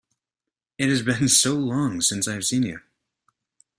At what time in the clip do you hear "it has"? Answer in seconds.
0.79-1.03